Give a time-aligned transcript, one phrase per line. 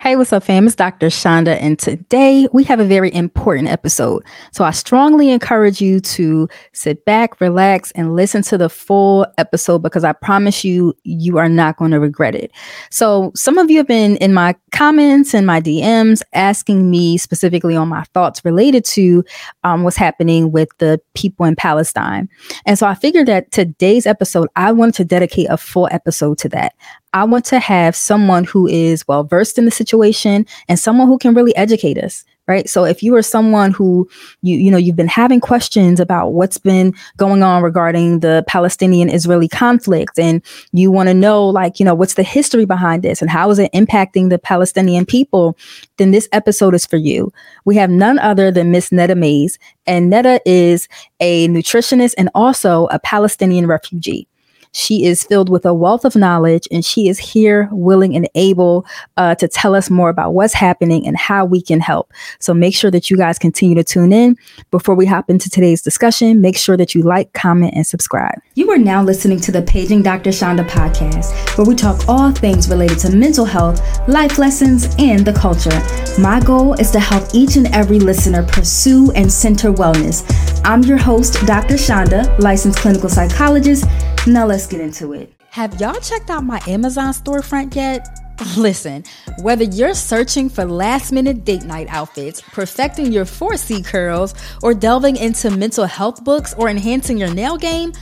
[0.00, 0.64] Hey, what's up, fam?
[0.64, 1.10] It's Dr.
[1.10, 4.24] Chanda, and today we have a very important episode.
[4.52, 9.80] So I strongly encourage you to sit back, relax, and listen to the full episode
[9.80, 12.52] because I promise you, you are not going to regret it.
[12.90, 17.74] So some of you have been in my comments and my DMs asking me specifically
[17.74, 19.24] on my thoughts related to
[19.64, 22.28] um, what's happening with the people in Palestine.
[22.66, 26.48] And so I figured that today's episode, I wanted to dedicate a full episode to
[26.50, 26.74] that.
[27.12, 31.18] I want to have someone who is well versed in the situation and someone who
[31.18, 32.68] can really educate us right?
[32.68, 34.08] So if you are someone who
[34.42, 39.10] you you know you've been having questions about what's been going on regarding the Palestinian
[39.10, 43.20] Israeli conflict and you want to know like you know what's the history behind this
[43.20, 45.56] and how is it impacting the Palestinian people
[45.98, 47.30] then this episode is for you.
[47.64, 50.88] We have none other than Miss Nada Mays and Nada is
[51.20, 54.26] a nutritionist and also a Palestinian refugee
[54.72, 58.86] she is filled with a wealth of knowledge and she is here, willing and able
[59.16, 62.12] uh, to tell us more about what's happening and how we can help.
[62.40, 64.36] So make sure that you guys continue to tune in.
[64.70, 68.38] Before we hop into today's discussion, make sure that you like, comment, and subscribe.
[68.54, 70.32] You are now listening to the Paging Dr.
[70.32, 75.32] Chanda podcast, where we talk all things related to mental health, life lessons, and the
[75.32, 75.80] culture.
[76.20, 80.24] My goal is to help each and every listener pursue and center wellness.
[80.64, 81.78] I'm your host, Dr.
[81.78, 83.84] Chanda, licensed clinical psychologist.
[84.28, 85.32] Now let's get into it.
[85.52, 88.06] Have y'all checked out my Amazon storefront yet?
[88.58, 89.02] Listen,
[89.40, 95.16] whether you're searching for last minute date night outfits, perfecting your 4C curls, or delving
[95.16, 97.94] into mental health books or enhancing your nail game,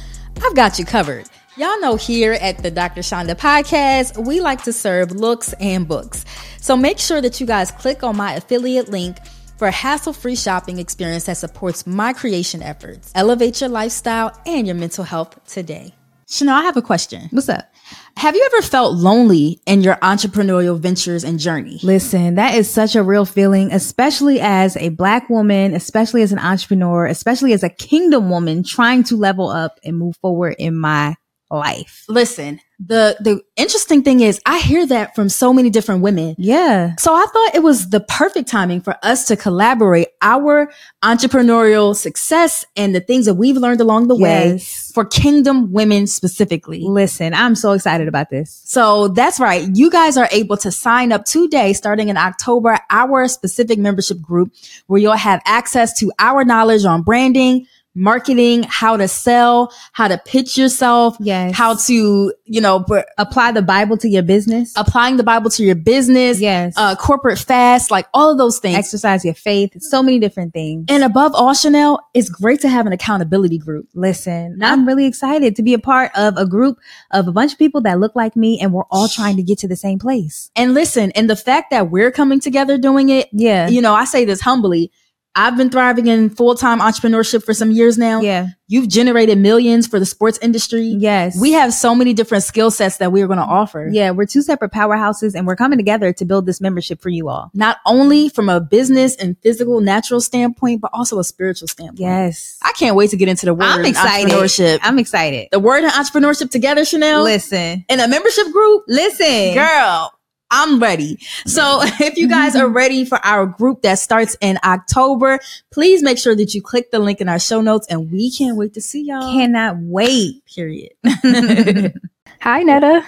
[0.44, 1.28] I've got you covered.
[1.56, 3.04] Y'all know here at the Dr.
[3.04, 6.24] Chanda podcast, we like to serve looks and books.
[6.60, 9.18] So make sure that you guys click on my affiliate link
[9.58, 13.12] for a hassle free shopping experience that supports my creation efforts.
[13.14, 15.94] Elevate your lifestyle and your mental health today.
[16.28, 17.28] Chanel, I have a question.
[17.30, 17.72] What's up?
[18.16, 21.78] Have you ever felt lonely in your entrepreneurial ventures and journey?
[21.84, 26.40] Listen, that is such a real feeling, especially as a black woman, especially as an
[26.40, 31.14] entrepreneur, especially as a kingdom woman trying to level up and move forward in my
[31.50, 32.04] life.
[32.08, 36.34] Listen, the the interesting thing is I hear that from so many different women.
[36.38, 36.94] Yeah.
[36.98, 40.70] So I thought it was the perfect timing for us to collaborate our
[41.02, 44.58] entrepreneurial success and the things that we've learned along the way
[44.92, 46.82] for kingdom women specifically.
[46.82, 48.62] Listen, I'm so excited about this.
[48.64, 49.68] So that's right.
[49.74, 54.52] You guys are able to sign up today, starting in October, our specific membership group
[54.86, 60.18] where you'll have access to our knowledge on branding, marketing, how to sell, how to
[60.18, 61.54] pitch yourself, Yes.
[61.56, 64.72] how to, you know, br- Apply the Bible to your business.
[64.76, 66.74] applying the Bible to your business, Yes.
[66.76, 68.76] uh, corporate fast, like all of those things.
[68.76, 69.70] Exercise your faith.
[69.82, 70.84] So many different things.
[70.88, 73.88] and above all, Chanel, it's great to have an accountability group.
[73.94, 76.78] Listen, I'm really excited to be a part of a group
[77.12, 79.58] of a bunch of people that look like me and we're all trying to get
[79.60, 80.50] to the same place.
[80.54, 83.68] And listen, and the fact that we're coming together doing it, Yeah.
[83.68, 84.90] you know, I say this humbly.
[85.36, 88.22] I've been thriving in full time entrepreneurship for some years now.
[88.22, 88.48] Yeah.
[88.68, 90.82] You've generated millions for the sports industry.
[90.82, 91.38] Yes.
[91.40, 93.88] We have so many different skill sets that we're going to offer.
[93.92, 97.28] Yeah, we're two separate powerhouses and we're coming together to build this membership for you
[97.28, 97.50] all.
[97.54, 102.00] Not only from a business and physical, natural standpoint, but also a spiritual standpoint.
[102.00, 102.58] Yes.
[102.62, 104.32] I can't wait to get into the word I'm excited.
[104.32, 104.78] entrepreneurship.
[104.82, 105.48] I'm excited.
[105.52, 107.22] the word and entrepreneurship together, Chanel.
[107.22, 107.84] Listen.
[107.88, 109.54] In a membership group, Listen.
[109.54, 110.12] girl.
[110.50, 111.18] I'm ready.
[111.46, 112.02] So mm-hmm.
[112.02, 112.76] if you guys are mm-hmm.
[112.76, 115.40] ready for our group that starts in October,
[115.70, 118.56] please make sure that you click the link in our show notes and we can't
[118.56, 119.32] wait to see y'all.
[119.32, 120.44] Cannot wait.
[120.46, 120.92] period.
[122.40, 123.04] Hi, Nada.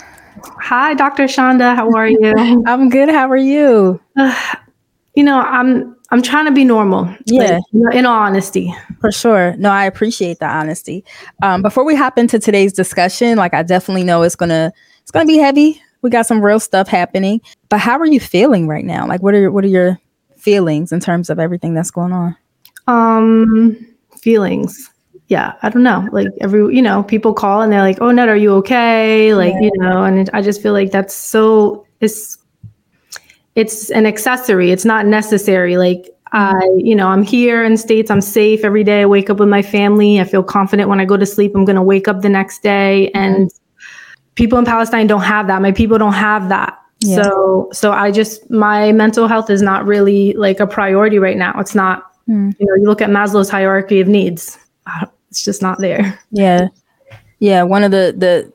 [0.60, 1.28] Hi, Dr.
[1.28, 1.74] Chanda.
[1.74, 2.64] How are you?
[2.66, 3.08] I'm good.
[3.08, 4.00] How are you?
[4.16, 4.54] Uh,
[5.14, 7.14] you know, I'm I'm trying to be normal.
[7.26, 7.58] Yeah.
[7.72, 8.74] Like, in all honesty.
[9.00, 9.54] For sure.
[9.56, 11.04] No, I appreciate the honesty.
[11.42, 14.72] Um, before we hop into today's discussion, like I definitely know it's gonna
[15.02, 15.82] it's gonna be heavy.
[16.02, 17.40] We got some real stuff happening.
[17.68, 19.06] But how are you feeling right now?
[19.06, 19.98] Like what are what are your
[20.36, 22.36] feelings in terms of everything that's going on?
[22.86, 23.86] Um,
[24.20, 24.90] feelings.
[25.28, 26.08] Yeah, I don't know.
[26.10, 29.52] Like every, you know, people call and they're like, "Oh, Ned, are you okay?" Like,
[29.60, 32.38] you know, and it, I just feel like that's so it's
[33.54, 34.70] it's an accessory.
[34.70, 35.76] It's not necessary.
[35.76, 38.10] Like I, you know, I'm here in states.
[38.10, 39.02] I'm safe every day.
[39.02, 40.20] I wake up with my family.
[40.20, 41.52] I feel confident when I go to sleep.
[41.54, 43.10] I'm going to wake up the next day.
[43.12, 43.50] And
[44.38, 45.60] people in Palestine don't have that.
[45.60, 46.78] My people don't have that.
[47.00, 47.22] Yeah.
[47.22, 51.58] So, so I just my mental health is not really like a priority right now.
[51.58, 52.04] It's not.
[52.26, 52.50] Hmm.
[52.58, 54.56] You know, you look at Maslow's hierarchy of needs.
[55.30, 56.18] It's just not there.
[56.30, 56.68] Yeah.
[57.40, 57.64] Yeah.
[57.64, 58.50] One of the the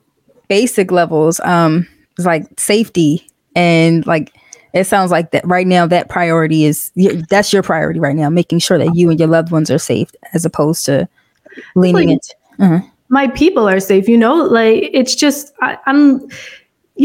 [0.47, 1.87] basic levels um
[2.17, 4.33] is like safety and like
[4.73, 6.91] it sounds like that right now that priority is
[7.29, 10.09] that's your priority right now making sure that you and your loved ones are safe
[10.33, 11.07] as opposed to
[11.75, 12.79] leaning Like- into uh
[13.17, 14.35] my people are safe you know?
[14.59, 16.01] Like it's just I, i'm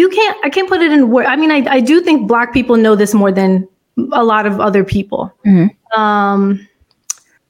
[0.01, 2.53] you can't i can't put it in word i mean I, I do think black
[2.53, 3.69] people know this more than
[4.13, 5.23] a lot of other people.
[5.47, 5.69] Mhm.
[5.97, 6.43] um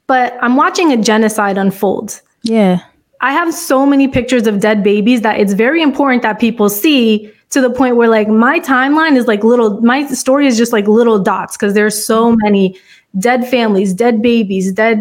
[0.07, 2.21] but i'm watching a genocide unfold.
[2.43, 2.79] Yeah.
[3.21, 7.29] I have so many pictures of dead babies that it's very important that people see
[7.49, 10.87] to the point where like my timeline is like little my story is just like
[10.87, 12.77] little dots because there's so many
[13.17, 14.97] dead families, dead babies, dead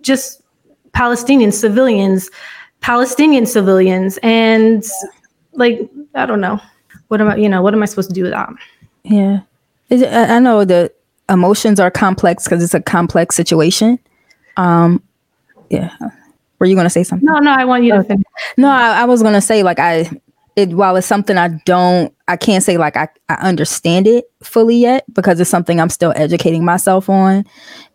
[0.00, 0.40] just
[0.92, 2.30] Palestinian civilians,
[2.80, 4.84] Palestinian civilians and
[5.52, 6.60] like I don't know.
[7.08, 8.50] What am I, you know, what am I supposed to do with that?
[9.04, 9.40] yeah
[9.90, 10.92] I, know the
[11.28, 13.98] emotions are complex because it's a complex situation
[14.56, 15.02] um
[15.68, 15.94] yeah
[16.58, 18.24] were you going to say something No, no, I want you to finish.
[18.56, 20.10] No, I, I was gonna say like I
[20.56, 24.76] it while it's something I don't I can't say like I, I understand it fully
[24.76, 27.46] yet because it's something I'm still educating myself on.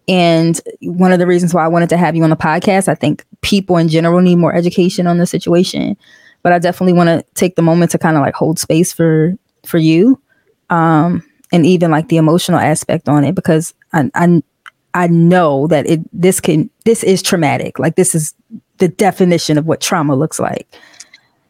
[0.07, 2.95] And one of the reasons why I wanted to have you on the podcast, I
[2.95, 5.97] think people in general need more education on the situation.
[6.43, 9.33] But I definitely want to take the moment to kind of like hold space for
[9.65, 10.21] for you.
[10.69, 14.43] Um and even like the emotional aspect on it because I I
[14.93, 17.79] I know that it this can this is traumatic.
[17.79, 18.33] Like this is
[18.77, 20.67] the definition of what trauma looks like.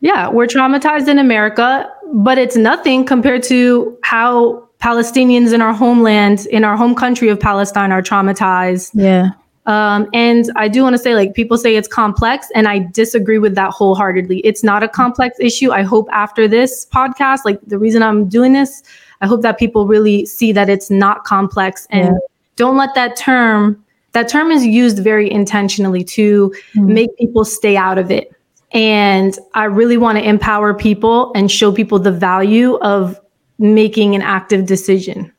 [0.01, 6.45] Yeah, we're traumatized in America, but it's nothing compared to how Palestinians in our homeland,
[6.47, 8.91] in our home country of Palestine, are traumatized.
[8.93, 9.29] Yeah.
[9.65, 13.39] Um, and I do want to say, like, people say it's complex, and I disagree
[13.39, 14.39] with that wholeheartedly.
[14.39, 15.71] It's not a complex issue.
[15.71, 18.83] I hope after this podcast, like, the reason I'm doing this,
[19.21, 22.17] I hope that people really see that it's not complex and Yeah.
[22.57, 26.85] don't let that term, that term is used very intentionally to Mm.
[26.89, 28.31] make people stay out of it.
[28.71, 33.19] And I really want to empower people and show people the value of
[33.57, 35.31] making an active decision.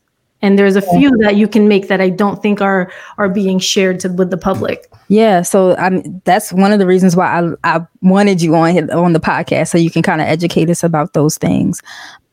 [0.42, 3.58] And there's a few that you can make that I don't think are are being
[3.58, 4.86] shared to with the public.
[5.08, 5.42] Yeah.
[5.42, 9.18] So I'm that's one of the reasons why I, I wanted you on on the
[9.18, 11.80] podcast so you can kind of educate us about those things.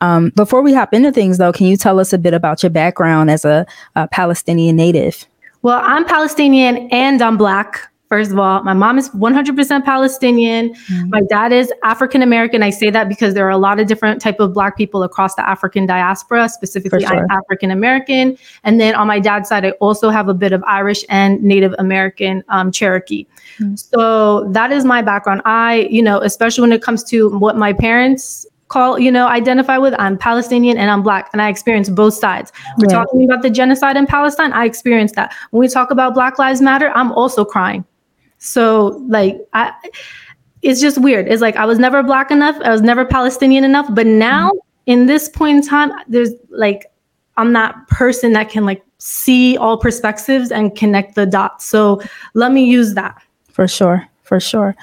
[0.02, 2.70] Um, before we hop into things though, can you tell us a bit about your
[2.70, 3.66] background as a,
[3.96, 5.26] a Palestinian native?
[5.62, 7.90] Well, I'm Palestinian and I'm black.
[8.08, 10.74] First of all, my mom is 100% Palestinian.
[11.08, 12.62] My dad is African American.
[12.62, 15.34] I say that because there are a lot of different type of black people across
[15.34, 16.48] the African diaspora.
[16.48, 17.16] Specifically, sure.
[17.16, 18.36] I'm African American.
[18.62, 21.74] And then on my dad's side, I also have a bit of Irish and Native
[21.78, 23.26] American um, Cherokee.
[23.74, 25.40] So that is my background.
[25.44, 29.78] I, you know, especially when it comes to what my parents call, you know, identify
[29.78, 32.52] with, I'm Palestinian and I'm black, and I experience both sides.
[32.78, 32.96] We're Yeah.
[32.98, 34.52] talking about the genocide in Palestine.
[34.52, 35.32] I experienced that.
[35.50, 37.84] When we talk about Black Lives Matter, I'm also crying.
[38.44, 39.72] So like I
[40.62, 41.28] it's just weird.
[41.28, 44.52] It's like I was never black enough, I was never Palestinian enough, but now
[44.86, 46.86] in this point in time, there's like
[47.36, 51.64] I'm that person that can like see all perspectives and connect the dots.
[51.64, 52.00] So
[52.34, 53.20] let me use that.
[53.50, 54.76] For sure, for sure.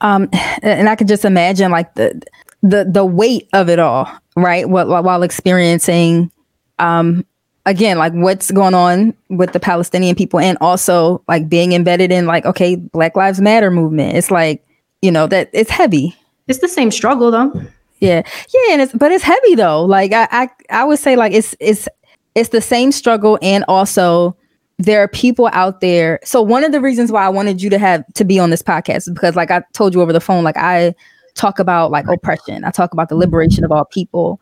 [0.00, 0.28] Um,
[0.62, 2.22] and I can just imagine like the
[2.62, 4.68] the the weight of it all, right?
[4.68, 6.30] While, while while experiencing,
[6.78, 7.24] um,
[7.68, 12.26] again, like what's going on with the Palestinian people, and also like being embedded in
[12.26, 14.16] like okay, Black Lives Matter movement.
[14.16, 14.64] It's like
[15.02, 16.16] you know that it's heavy.
[16.48, 17.52] It's the same struggle though.
[18.00, 18.22] Yeah,
[18.54, 19.84] yeah, and it's but it's heavy though.
[19.84, 21.88] Like I, I, I would say like it's it's
[22.34, 24.36] it's the same struggle, and also
[24.78, 26.20] there are people out there.
[26.24, 28.62] So one of the reasons why I wanted you to have to be on this
[28.62, 30.94] podcast is because, like I told you over the phone, like I
[31.34, 32.64] talk about like oppression.
[32.64, 34.40] I talk about the liberation of all people,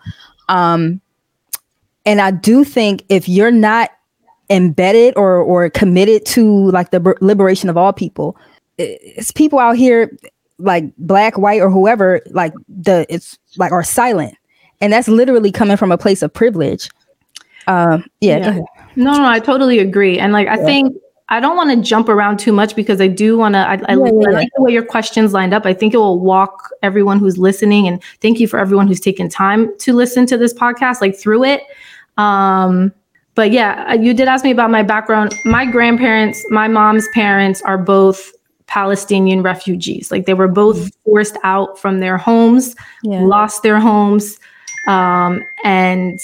[0.49, 1.01] um,
[2.07, 3.91] and I do think if you're not
[4.49, 8.37] embedded or or committed to like the liberation of all people,
[8.79, 10.17] it's people out here
[10.59, 14.35] like black, white, or whoever, like the it's like are silent,
[14.81, 16.89] and that's literally coming from a place of privilege.
[17.67, 18.61] Um, yeah, Yeah.
[18.95, 20.19] No, no, I totally agree.
[20.19, 20.97] And like, I think
[21.29, 23.59] I don't want to jump around too much because I do want to.
[23.59, 25.67] I, I, Yeah, yeah, I like the way your questions lined up.
[25.67, 29.29] I think it will walk everyone who's listening, and thank you for everyone who's taken
[29.29, 31.63] time to listen to this podcast, like through it.
[32.17, 32.93] Um,
[33.35, 35.35] but yeah, uh, you did ask me about my background.
[35.45, 38.33] My grandparents, my mom's parents, are both
[38.67, 40.11] Palestinian refugees.
[40.11, 43.21] Like they were both forced out from their homes Yeah.
[43.21, 44.39] lost their homes
[44.89, 46.19] um, and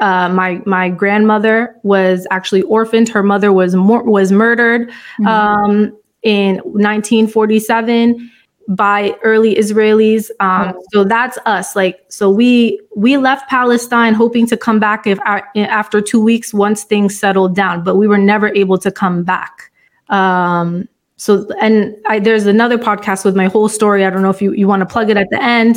[0.00, 4.90] uh, my my grandmother was actually orphaned her mother was mor- was murdered
[5.26, 8.30] um, in 1947
[8.68, 14.56] by early Israelis um, so that's us like so we we left Palestine hoping to
[14.56, 18.48] come back if our, after two weeks once things settled down but we were never
[18.54, 19.70] able to come back
[20.08, 24.06] um, so and I, there's another podcast with my whole story.
[24.06, 25.76] I don't know if you, you want to plug it at the end.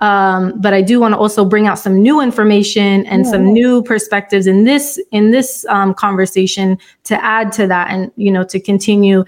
[0.00, 3.30] Um, but I do want to also bring out some new information and Yeah.
[3.30, 8.30] some new perspectives in this in this um, conversation to add to that, and you
[8.30, 9.24] know, to continue,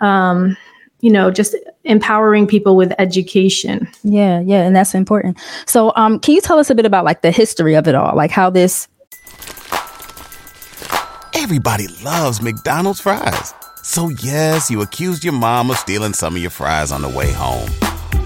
[0.00, 0.56] um,
[1.06, 3.86] you know, just empowering people with education.
[4.02, 5.38] Yeah, yeah, and that's important.
[5.64, 8.16] So, um, can you tell us a bit about like the history of it all,
[8.16, 8.88] like how this?
[11.32, 13.54] Everybody loves McDonald's fries.
[13.84, 17.30] So yes, you accused your mom of stealing some of your fries on the way
[17.30, 17.70] home.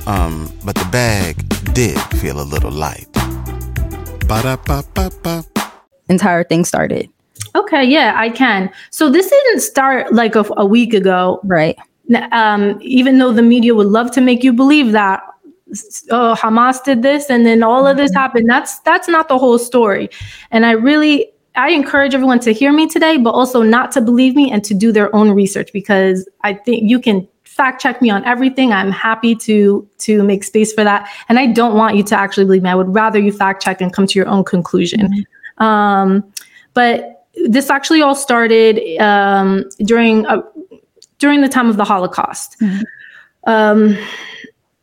[0.06, 1.36] Um, but the bag
[1.74, 3.08] did feel a little light.
[4.26, 5.44] Ba-da-ba-ba-ba.
[6.08, 7.10] entire thing started,
[7.54, 8.70] Okay, yeah, I can.
[8.90, 11.40] So this didn't start like a, a week ago.
[11.44, 11.76] right?
[12.32, 15.22] Um, even though the media would love to make you believe that
[16.10, 18.48] oh Hamas did this and then all of this happened.
[18.48, 20.10] That's that's not the whole story.
[20.50, 24.34] And I really I encourage everyone to hear me today, but also not to believe
[24.36, 28.10] me and to do their own research because I think you can fact check me
[28.10, 28.72] on everything.
[28.72, 31.08] I'm happy to to make space for that.
[31.28, 32.70] And I don't want you to actually believe me.
[32.70, 35.26] I would rather you fact check and come to your own conclusion.
[35.58, 36.32] Um,
[36.74, 40.42] but this actually all started um, during uh,
[41.20, 42.60] during the time of the Holocaust.
[43.46, 43.96] Um,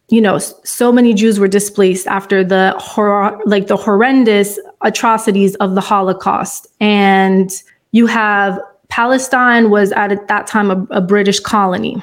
[0.10, 5.76] you know, so many Jews were displaced after the horror, like the horrendous atrocities of
[5.76, 7.52] the Holocaust, and
[7.92, 12.02] you have Palestine was at that time a, a British colony.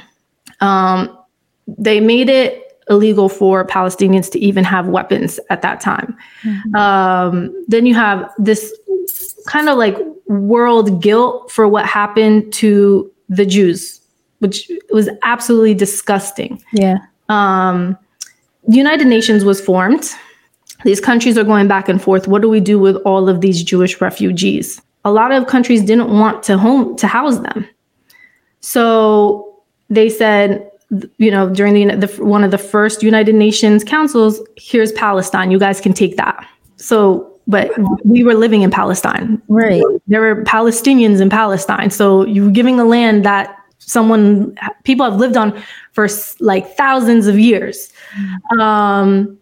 [0.61, 1.19] Um,
[1.67, 6.15] they made it illegal for Palestinians to even have weapons at that time.
[6.75, 8.71] Um, then you have this
[9.47, 14.01] kind of like world guilt for what happened to the Jews,
[14.45, 16.63] which was absolutely disgusting.
[16.75, 16.99] Yeah,
[17.31, 17.97] Um,
[18.69, 20.05] the United Nations was formed.
[20.85, 22.29] These countries are going back and forth.
[22.29, 24.83] What do we do with all of these Jewish refugees?
[25.07, 27.67] A lot of countries didn't want to home to house them,
[28.61, 30.71] so they said,
[31.17, 35.51] you know, during the, the one of the first United Nations councils, here's Palestine.
[35.51, 36.47] You guys can take that.
[36.77, 37.71] So, but
[38.05, 39.83] we were living in Palestine right.
[40.07, 41.91] there were Palestinians in Palestine.
[41.91, 45.63] So you were giving a land that someone people have lived on
[45.93, 46.09] for
[46.41, 47.93] like thousands of years.
[48.59, 49.39] Um,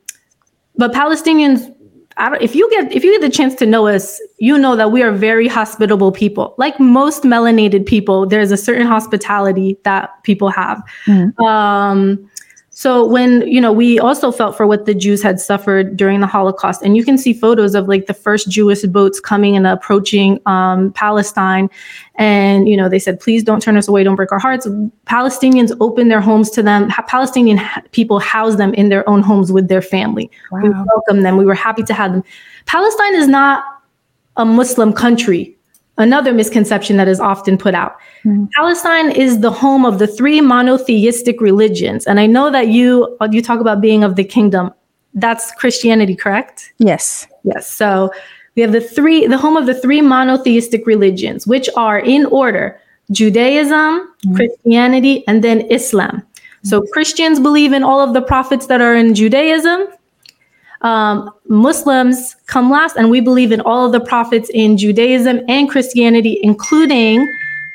[0.76, 1.75] but Palestinians,
[2.16, 4.76] I don't, if you get if you get the chance to know us, you know
[4.76, 6.54] that we are very hospitable people.
[6.58, 10.82] Like most melanated people, there's a certain hospitality that people have.
[11.38, 12.30] Um,
[12.75, 16.26] so when you know, we also felt for what the Jews had suffered during the
[16.26, 20.41] Holocaust, and you can see photos of like the first Jewish boats coming and approaching
[20.47, 21.69] um, Palestine,
[22.14, 24.67] and you know they said, "Please don't turn us away, don't break our hearts."
[25.07, 26.88] Palestinians opened their homes to them.
[26.88, 30.31] Ha- Palestinian ha- people housed them in their own homes with their family.
[30.50, 30.87] We Wow.
[30.88, 31.37] welcomed them.
[31.37, 32.25] We were happy to have them.
[32.64, 33.64] Palestine is not
[34.38, 35.59] a Muslim country.
[35.99, 37.96] Another misconception that is often put out.
[38.25, 38.46] Mm-hmm.
[38.56, 42.06] Palestine is the home of the three monotheistic religions.
[42.06, 44.72] And I know that you you talk about being of the kingdom.
[45.14, 46.72] That's Christianity, correct?
[46.78, 47.26] Yes.
[47.44, 47.70] Yes.
[47.70, 48.11] So
[48.56, 52.80] we have the three, the home of the three monotheistic religions, which are in order
[53.11, 54.34] Judaism, mm-hmm.
[54.34, 56.22] Christianity, and then Islam.
[56.64, 56.90] So mm-hmm.
[56.92, 59.88] Christians believe in all of the prophets that are in Judaism.
[60.82, 65.68] Um, Muslims come last, and we believe in all of the prophets in Judaism and
[65.68, 67.26] Christianity, including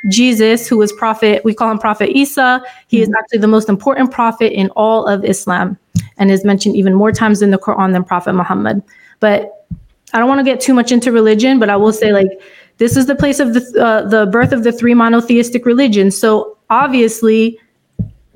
[0.09, 1.43] Jesus, who was prophet.
[1.43, 2.61] We call him Prophet Isa.
[2.87, 5.77] He is actually the most important prophet in all of Islam,
[6.17, 8.83] and is mentioned even more times in the Quran than Prophet Muhammad.
[9.19, 9.65] But
[10.13, 12.29] I don't want to get too much into religion, but I will say like
[12.77, 16.17] this is the place of the uh, the birth of the three monotheistic religions.
[16.17, 17.59] So obviously,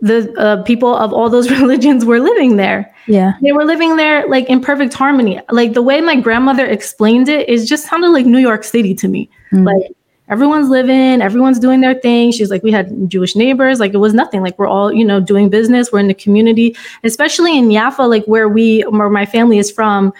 [0.01, 2.93] the uh, people of all those religions were living there.
[3.07, 3.33] Yeah.
[3.41, 5.39] They were living there like in perfect harmony.
[5.49, 9.07] Like the way my grandmother explained it is just sounded like New York City to
[9.07, 9.29] me.
[9.51, 9.91] Like
[10.29, 12.31] everyone's living, everyone's doing their thing.
[12.31, 13.79] She's like, we had Jewish neighbors.
[13.79, 14.41] Like it was nothing.
[14.41, 15.91] Like we're all, you know, doing business.
[15.91, 20.13] We're in the community, especially in Jaffa, like where we, where my family is from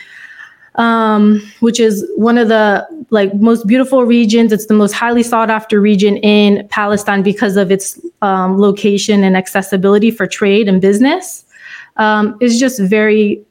[0.76, 4.52] um, which is one of the like most beautiful regions.
[4.52, 9.36] It's the most highly sought after region in Palestine because of its um, location and
[9.36, 11.46] accessibility for trade and business.
[11.98, 13.44] Um, it's just very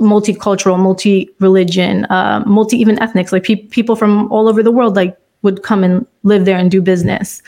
[0.00, 3.32] multicultural, multi-religion, uh, multi even ethnics.
[3.32, 6.70] Like pe- people from all over the world like would come and live there and
[6.70, 7.42] do business.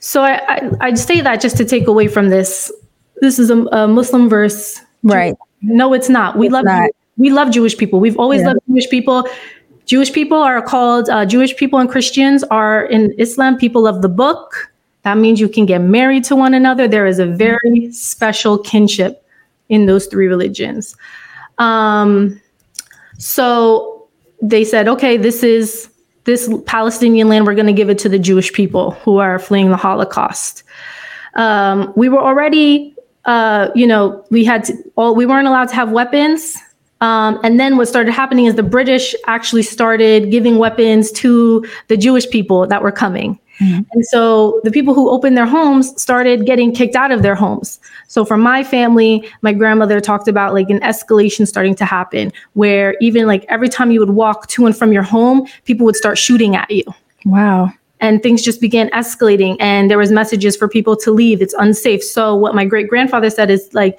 [0.00, 2.72] So I, I I'd say that just to take away from this,
[3.20, 4.80] this is a, a Muslim verse.
[5.02, 5.34] Right.
[5.62, 6.36] No, it's not.
[6.36, 6.90] We love not.
[7.18, 8.00] We love Jewish people.
[8.00, 8.48] We've always Yeah.
[8.48, 9.28] loved Jewish people.
[9.86, 14.08] Jewish people are called uh, Jewish people and Christians are in Islam people of the
[14.08, 14.70] book.
[15.02, 16.86] That means you can get married to one another.
[16.86, 19.24] There is a very special kinship
[19.68, 20.94] in those three religions.
[21.58, 22.40] Um,
[23.18, 24.06] so
[24.42, 25.88] they said, okay, this is
[26.24, 27.46] this Palestinian land.
[27.46, 30.62] We're going to give it to the Jewish people who are fleeing the Holocaust.
[31.34, 32.94] Um, we were already,
[33.24, 36.56] uh, you know, we had to, all we weren't allowed to have weapons
[37.00, 41.96] Um, and then what started happening is the British actually started giving weapons to the
[41.96, 43.38] Jewish people that were coming.
[43.60, 43.82] Mm-hmm.
[43.92, 47.80] And so the people who opened their homes started getting kicked out of their homes.
[48.06, 52.94] So for my family, my grandmother talked about like an escalation starting to happen where
[53.00, 56.18] even like every time you would walk to and from your home, people would start
[56.18, 56.84] shooting at you.
[57.24, 57.72] Wow.
[58.00, 61.42] And things just began escalating and there was messages for people to leave.
[61.42, 62.02] It's unsafe.
[62.02, 63.98] So what my great grandfather said is like,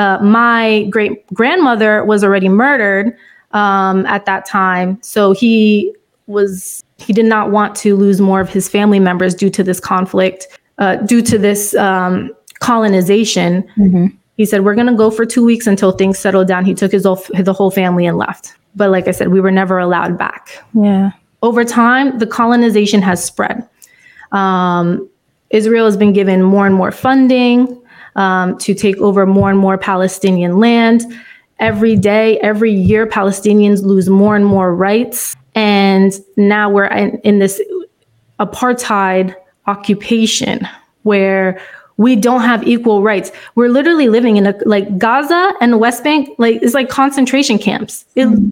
[0.00, 3.14] uh, my great grandmother was already murdered
[3.52, 4.98] um, at that time.
[5.02, 5.94] So he
[6.26, 9.78] was he did not want to lose more of his family members due to this
[9.78, 10.46] conflict,
[10.78, 13.62] uh, due to this um, colonization.
[13.76, 14.06] Mm-hmm.
[14.38, 16.92] He said, "We're going to go for two weeks until things settle down." He took
[16.92, 18.56] his whole, the whole family and left.
[18.74, 20.64] But like I said, we were never allowed back.
[20.72, 21.10] Yeah.
[21.42, 23.68] Over time, the colonization has spread.
[24.32, 25.10] Um,
[25.50, 27.76] Israel has been given more and more funding
[28.16, 31.02] um, to take over more and more Palestinian land.
[31.58, 35.36] Every day, every year, Palestinians lose more and more rights.
[35.54, 37.60] And now we're in, in this
[38.38, 39.34] apartheid
[39.66, 40.66] occupation
[41.02, 41.60] where
[41.96, 43.30] we don't have equal rights.
[43.56, 47.58] We're literally living in a like Gaza and the West Bank, like it's like concentration
[47.58, 48.06] camps.
[48.16, 48.48] It, mm-hmm.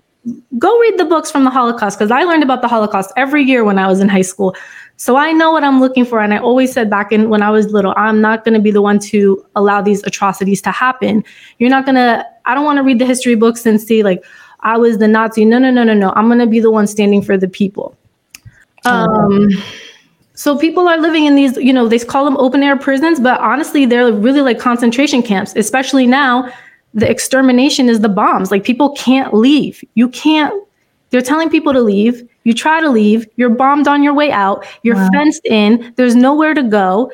[0.58, 3.64] Go read the books from the Holocaust because I learned about the Holocaust every year
[3.64, 4.54] when I was in high school.
[4.98, 6.20] So I know what I'm looking for.
[6.20, 8.72] And I always said back in when I was little, I'm not going to be
[8.72, 11.24] the one to allow these atrocities to happen.
[11.58, 14.24] You're not going to, I don't want to read the history books and see like,
[14.60, 15.44] I was the Nazi.
[15.44, 16.12] No, no, no, no, no.
[16.16, 17.96] I'm going to be the one standing for the people.
[18.84, 19.50] Um,
[20.34, 23.40] so people are living in these, you know, they call them open air prisons, but
[23.40, 26.52] honestly, they're really like concentration camps, especially now.
[26.94, 28.50] The extermination is the bombs.
[28.50, 29.84] Like people can't leave.
[29.94, 30.54] You can't,
[31.10, 32.28] they're telling people to leave.
[32.44, 35.08] You try to leave, you're bombed on your way out, you're wow.
[35.12, 37.12] fenced in, there's nowhere to go.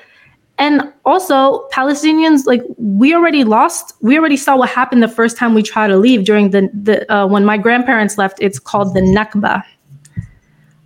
[0.58, 5.52] And also, Palestinians, like we already lost, we already saw what happened the first time
[5.52, 8.38] we tried to leave during the, the uh, when my grandparents left.
[8.40, 9.64] It's called the Nakba,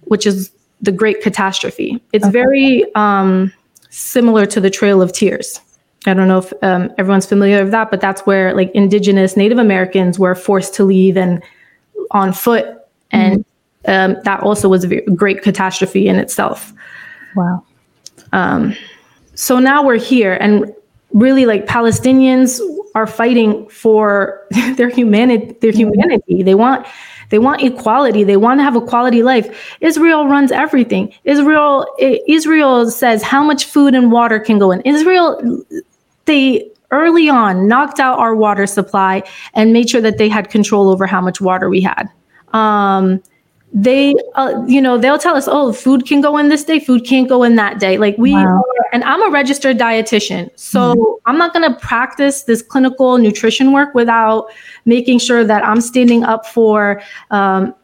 [0.03, 0.51] which is
[0.81, 2.03] the great catastrophe.
[2.15, 2.33] It's okay.
[2.33, 3.53] very um,
[3.91, 5.61] similar to the Trail of Tears.
[6.07, 9.59] I don't know if um, everyone's familiar with that, but that's where like indigenous Native
[9.59, 11.43] Americans were forced to leave and
[12.13, 12.78] on foot,
[13.11, 13.45] and
[13.85, 14.13] mm-hmm.
[14.17, 16.73] um, that also was a great catastrophe in itself.
[17.37, 17.65] Wow.
[18.33, 18.75] Um,
[19.35, 20.75] so now we're here and
[21.13, 22.61] really like Palestinians
[22.95, 26.43] are fighting for their humanity their humanity.
[26.43, 26.87] They want
[27.31, 28.25] they want equality.
[28.25, 29.77] They want to have a quality life.
[29.81, 31.13] Israel runs everything.
[31.25, 34.81] Israel Israel says how much food and water can go in.
[34.83, 35.65] Israel
[36.25, 39.23] they early on knocked out our water supply
[39.55, 42.09] and made sure that they had control over how much water we had.
[42.53, 43.23] Um,
[43.73, 47.05] they uh, you know they'll tell us oh food can go in this day food
[47.05, 47.99] can't go in that day.
[47.99, 48.63] Like we wow.
[48.93, 50.51] and i'm a registered dietitian.
[50.57, 51.31] So mm-hmm.
[51.31, 54.47] i'm not going to practice this clinical nutrition work without
[54.87, 57.75] making sure that i'm standing up for um,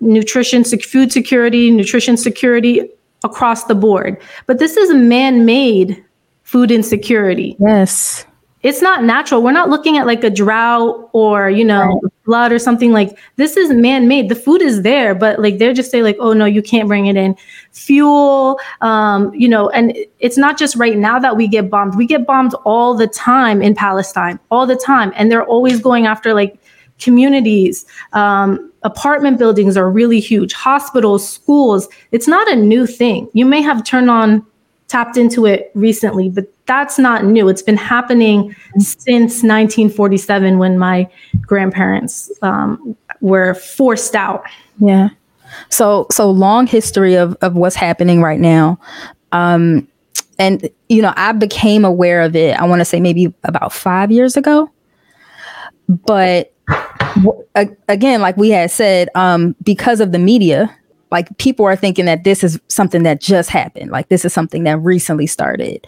[0.00, 2.90] nutrition food security nutrition security
[3.24, 4.20] across the board.
[4.46, 6.02] But this is a man-made
[6.42, 7.56] food insecurity.
[7.58, 8.26] Yes
[8.62, 9.42] it's not natural.
[9.42, 12.12] We're not looking at like a drought or, you know, right.
[12.26, 14.28] blood or something like this is man-made.
[14.28, 17.06] The food is there, but like they're just say like, oh no, you can't bring
[17.06, 17.34] it in.
[17.72, 21.96] Fuel, um, you know, and it's not just right now that we get bombed.
[21.96, 25.12] We get bombed all the time in Palestine, all the time.
[25.16, 26.60] And they're always going after like
[26.98, 27.86] communities.
[28.12, 31.88] Um, apartment buildings are really huge, hospitals, schools.
[32.12, 33.30] It's not a new thing.
[33.32, 34.44] You may have turned on
[34.88, 37.48] tapped into it recently, but that's not new.
[37.48, 44.44] It's been happening since 1947 when my grandparents um, were forced out.
[44.78, 45.08] Yeah.
[45.68, 48.78] So so long history of of what's happening right now.
[49.32, 49.88] Um,
[50.38, 52.56] and you know, I became aware of it.
[52.56, 54.70] I want to say maybe about five years ago.
[55.88, 56.54] But
[57.88, 60.72] again, like we had said, um, because of the media,
[61.10, 64.62] like people are thinking that this is something that just happened like this is something
[64.62, 65.84] that recently started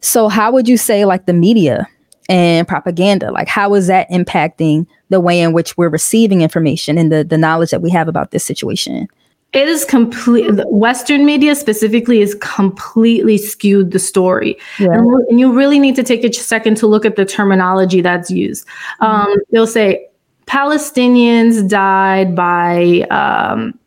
[0.00, 1.86] so how would you say like the media
[2.28, 7.12] and propaganda like how is that impacting the way in which we're receiving information and
[7.12, 9.08] the, the knowledge that we have about this situation?
[9.52, 14.58] It is complete western media specifically is completely skewed the story.
[14.78, 14.92] Yeah.
[14.92, 18.30] and, and, you really need to take a second to look at the terminology that's
[18.30, 18.66] used.
[19.00, 20.08] Um, they'll say
[20.46, 23.78] palestinians died by um,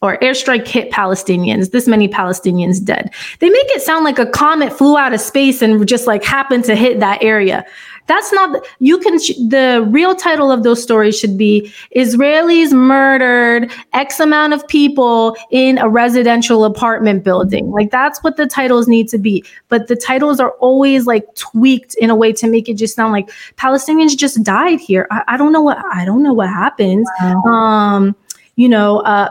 [0.00, 3.10] or airstrike hit Palestinians, this many Palestinians dead.
[3.40, 6.64] They make it sound like a comet flew out of space and just like happened
[6.64, 7.66] to hit that area.
[8.06, 9.16] That's not, you can,
[9.50, 15.76] the real title of those stories should be Israelis murdered X amount of people in
[15.76, 17.70] a residential apartment building.
[17.70, 19.44] Like that's what the titles need to be.
[19.68, 23.12] But the titles are always like tweaked in a way to make it just sound
[23.12, 25.06] like Palestinians just died here.
[25.10, 27.04] I, I don't know what, I don't know what happened.
[27.20, 27.42] Wow.
[27.42, 28.16] Um,
[28.58, 29.30] you know, uh,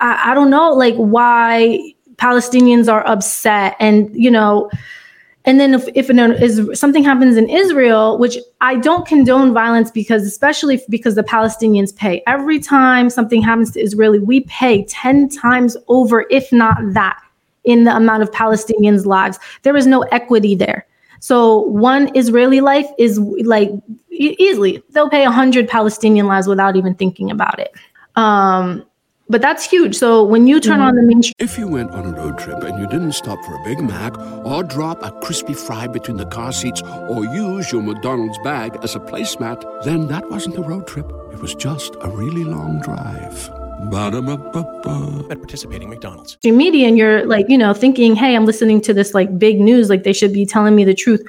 [0.00, 4.68] I, I don't know like why Palestinians are upset and, you know,
[5.44, 9.92] and then if, if an, is, something happens in Israel, which I don't condone violence
[9.92, 12.20] because, especially because the Palestinians pay.
[12.26, 17.20] Every time something happens to Israeli, we pay 10 times over, if not that,
[17.62, 19.38] in the amount of Palestinians' lives.
[19.62, 20.84] There is no equity there.
[21.20, 23.70] So one Israeli life is like
[24.10, 27.72] easily, they'll pay 100 Palestinian lives without even thinking about it.
[28.16, 28.84] Um,
[29.28, 29.96] but that's huge.
[29.96, 30.88] So when you turn mm-hmm.
[30.88, 31.22] on the main.
[31.38, 34.18] If you went on a road trip and you didn't stop for a Big Mac
[34.44, 38.94] or drop a crispy fry between the car seats or use your McDonald's bag as
[38.94, 41.10] a placemat, then that wasn't a road trip.
[41.32, 43.50] It was just a really long drive.
[43.90, 45.26] Ba-da-ba-ba-ba.
[45.30, 46.38] At participating McDonald's.
[46.44, 49.88] Media, and you're like, you know, thinking, hey, I'm listening to this like big news,
[49.88, 51.26] like they should be telling me the truth.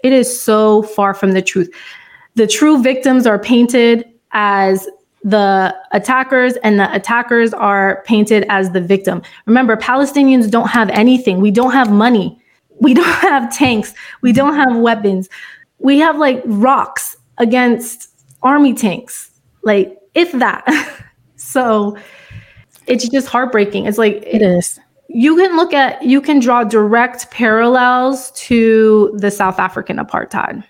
[0.00, 1.70] It is so far from the truth.
[2.34, 4.88] The true victims are painted as
[5.22, 9.22] the attackers and the attackers are painted as the victim.
[9.46, 11.40] Remember, Palestinians don't have anything.
[11.40, 12.40] We don't have money.
[12.80, 13.92] We don't have tanks.
[14.22, 15.28] We don't have weapons.
[15.78, 18.08] We have like rocks against
[18.42, 19.30] army tanks,
[19.62, 20.64] like if that.
[21.36, 21.96] so
[22.86, 23.86] it's just heartbreaking.
[23.86, 24.78] It's like it is.
[25.08, 30.62] You can look at, you can draw direct parallels to the South African apartheid.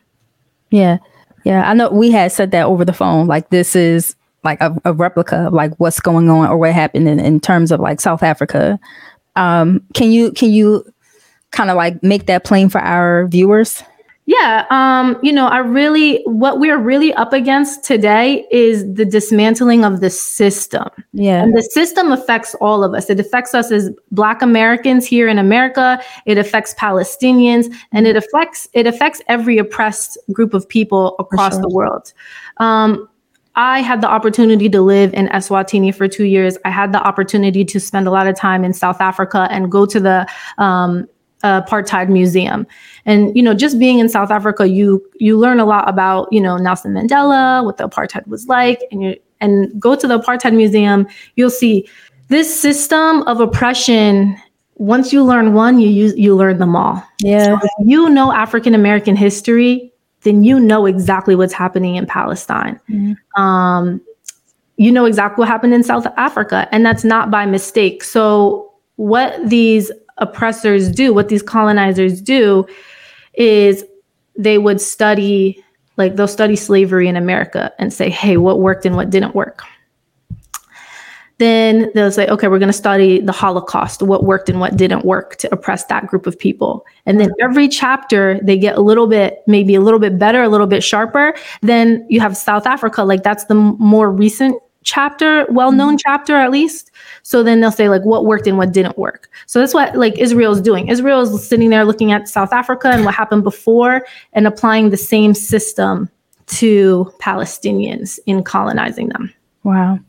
[0.70, 0.98] Yeah.
[1.44, 1.68] Yeah.
[1.68, 3.26] I know we had said that over the phone.
[3.26, 7.08] Like, this is like a, a, replica of like what's going on or what happened
[7.08, 8.78] in, in terms of like South Africa.
[9.36, 10.84] Um, can you can you
[11.50, 13.82] kind of like make that plain for our viewers?
[14.26, 19.84] Yeah, um, you know, I really what we're really up against today is the dismantling
[19.84, 20.88] of the system.
[21.12, 21.42] Yeah.
[21.42, 23.10] And the system affects all of us.
[23.10, 28.68] It affects us as black Americans here in America, it affects Palestinians, and it affects
[28.72, 31.62] it affects every oppressed group of people across sure.
[31.62, 32.12] the world.
[32.58, 33.08] Um,
[33.56, 36.56] I had the opportunity to live in Eswatini for two years.
[36.64, 39.86] I had the opportunity to spend a lot of time in South Africa and go
[39.86, 40.26] to the
[40.58, 41.08] um,
[41.42, 42.66] apartheid museum.
[43.06, 46.40] And you know, just being in South Africa, you you learn a lot about you
[46.40, 50.54] know Nelson Mandela, what the apartheid was like, and you and go to the apartheid
[50.54, 51.06] museum.
[51.36, 51.88] You'll see
[52.28, 54.36] this system of oppression.
[54.76, 57.02] Once you learn one, you use you learn them all.
[57.20, 59.89] Yeah, so you know African American history
[60.22, 62.78] then you know exactly what's happening in Palestine.
[62.88, 63.42] Mm-hmm.
[63.42, 64.00] Um,
[64.76, 68.02] you know exactly what happened in South Africa, and that's not by mistake.
[68.02, 72.66] So, what these oppressors do, what these colonizers do,
[73.34, 73.84] is
[74.36, 75.62] they would study,
[75.96, 79.64] like, they'll study slavery in America and say, hey, what worked and what didn't work.
[81.40, 85.06] Then they'll say, okay, we're going to study the Holocaust, what worked and what didn't
[85.06, 86.84] work to oppress that group of people.
[87.06, 90.50] And then every chapter, they get a little bit, maybe a little bit better, a
[90.50, 91.34] little bit sharper.
[91.62, 96.10] Then you have South Africa, like that's the more recent chapter, well known mm-hmm.
[96.10, 96.90] chapter at least.
[97.22, 99.30] So then they'll say, like, what worked and what didn't work.
[99.46, 100.88] So that's what like Israel's doing.
[100.88, 104.98] Israel is sitting there looking at South Africa and what happened before and applying the
[104.98, 106.10] same system
[106.48, 109.32] to Palestinians in colonizing them.
[109.64, 110.00] Wow.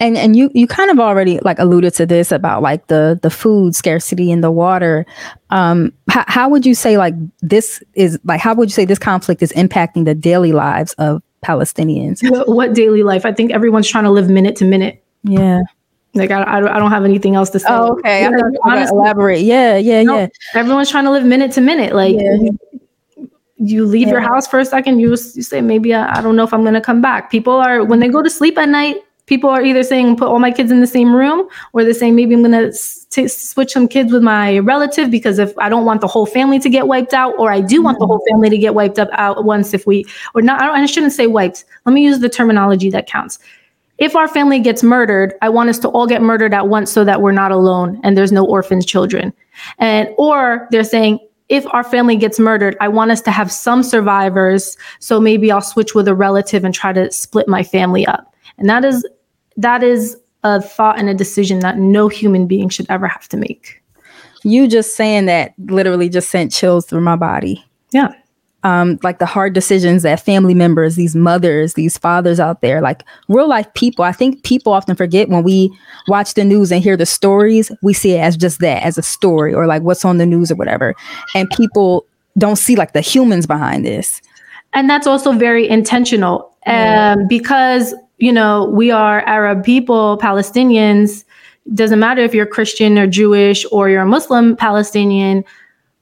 [0.00, 3.30] And and you you kind of already like alluded to this about like the the
[3.30, 5.06] food scarcity and the water.
[5.50, 8.98] Um, how, how would you say like this is like how would you say this
[8.98, 12.28] conflict is impacting the daily lives of Palestinians?
[12.30, 13.24] What, what daily life?
[13.24, 15.02] I think everyone's trying to live minute to minute.
[15.22, 15.62] Yeah.
[16.16, 17.66] Like I, I, don't have anything else to say.
[17.68, 18.22] Oh, okay.
[18.22, 18.30] Yeah,
[18.64, 19.40] honestly, elaborate.
[19.40, 20.28] Yeah, yeah, no, yeah.
[20.54, 21.94] Everyone's trying to live minute to minute.
[21.94, 23.26] Like yeah.
[23.56, 24.14] you leave yeah.
[24.14, 26.64] your house for a second, you you say maybe I, I don't know if I'm
[26.64, 27.30] gonna come back.
[27.30, 30.38] People are when they go to sleep at night, people are either saying put all
[30.38, 33.86] my kids in the same room or they're saying maybe i'm going to switch some
[33.86, 37.12] kids with my relative because if i don't want the whole family to get wiped
[37.12, 39.86] out or i do want the whole family to get wiped up out once if
[39.86, 43.38] we or not i, I shouldn't say wiped let me use the terminology that counts
[43.98, 47.04] if our family gets murdered i want us to all get murdered at once so
[47.04, 49.32] that we're not alone and there's no orphan children
[49.78, 53.84] and or they're saying if our family gets murdered, I want us to have some
[53.84, 54.76] survivors.
[54.98, 58.34] So maybe I'll switch with a relative and try to split my family up.
[58.58, 59.06] And that is
[59.56, 63.36] that is a thought and a decision that no human being should ever have to
[63.36, 63.82] make.
[64.44, 67.64] You just saying that literally just sent chills through my body.
[67.90, 68.14] Yeah.
[68.66, 73.04] um, like the hard decisions that family members, these mothers, these fathers out there, like
[73.28, 74.04] real life people.
[74.04, 75.70] I think people often forget when we
[76.08, 79.02] watch the news and hear the stories, we see it as just that, as a
[79.02, 80.96] story or like what's on the news or whatever.
[81.32, 84.20] And people don't see like the humans behind this.
[84.72, 91.24] And that's also very intentional um, because, you know, we are Arab people, Palestinians.
[91.74, 95.44] Doesn't matter if you're Christian or Jewish or you're a Muslim Palestinian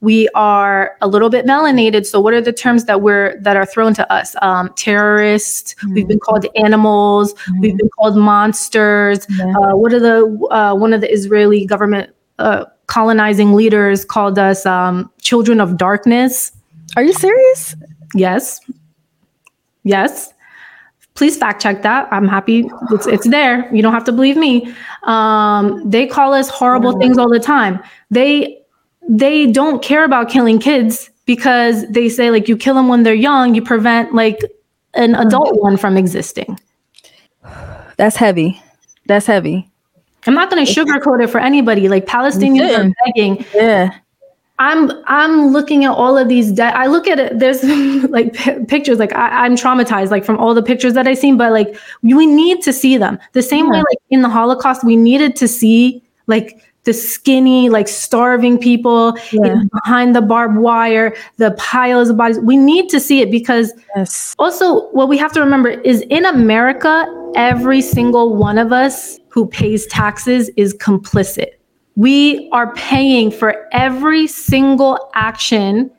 [0.04, 2.04] we are a little bit melanated.
[2.04, 4.36] So what are the terms that we're that are thrown to us?
[4.42, 5.74] Um, terrorists.
[5.74, 5.94] Mm-hmm.
[5.94, 7.32] we've been called animals.
[7.32, 7.60] Mm-hmm.
[7.60, 9.26] we've been called monsters.
[9.30, 9.54] Yeah.
[9.56, 14.66] uh, what are the uh, one of the israeli government uh, colonizing leaders called us
[14.66, 16.52] um, children of darkness?
[16.96, 17.74] Are you serious?
[18.14, 18.60] Yes.
[19.84, 20.33] Yes
[21.14, 24.74] please fact check that i'm happy it's, it's there you don't have to believe me
[25.04, 28.60] um, they call us horrible things all the time they
[29.08, 33.14] they don't care about killing kids because they say like you kill them when they're
[33.14, 34.40] young, you prevent like
[34.94, 36.58] an adult one from existing.
[37.96, 38.62] That's heavy.
[39.06, 39.70] That's heavy.
[40.26, 41.88] I'm not going to sugarcoat it for anybody.
[41.88, 42.80] Like Palestinians yeah.
[42.80, 43.44] are begging.
[43.54, 43.98] Yeah.
[44.58, 46.52] I'm I'm looking at all of these.
[46.52, 47.38] De- I look at it.
[47.38, 47.62] There's
[48.10, 48.98] like p- pictures.
[48.98, 51.36] Like I, am traumatized, like from all the pictures that I've seen.
[51.36, 53.72] But like we need to see them the same yeah.
[53.72, 53.78] way.
[53.78, 59.56] Like in the Holocaust, we needed to see like the skinny, like starving people yeah.
[59.72, 62.38] behind the barbed wire, the piles of bodies.
[62.38, 64.34] We need to see it because yes.
[64.38, 69.46] also what we have to remember is in America, every single one of us who
[69.46, 71.54] pays taxes is complicit.
[71.96, 75.90] We are paying for every single action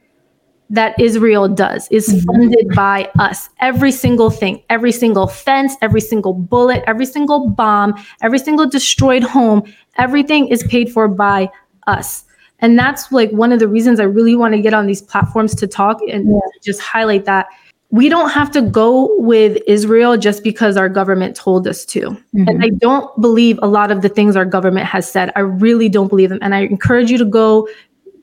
[0.69, 2.25] that Israel does is mm-hmm.
[2.25, 3.49] funded by us.
[3.59, 9.23] Every single thing, every single fence, every single bullet, every single bomb, every single destroyed
[9.23, 9.63] home,
[9.97, 11.49] everything is paid for by
[11.87, 12.23] us.
[12.59, 15.53] And that's like one of the reasons I really want to get on these platforms
[15.55, 16.39] to talk and yeah.
[16.63, 17.47] just highlight that
[17.91, 22.01] we don't have to go with Israel just because our government told us to.
[22.01, 22.47] Mm-hmm.
[22.47, 25.31] And I don't believe a lot of the things our government has said.
[25.35, 26.39] I really don't believe them.
[26.41, 27.67] And I encourage you to go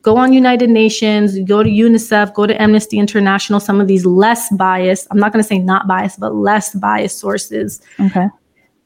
[0.03, 4.53] go on United Nations, go to UNICEF, go to Amnesty International, some of these less
[4.55, 7.81] biased, I'm not going to say not biased, but less biased sources.
[7.99, 8.27] Okay.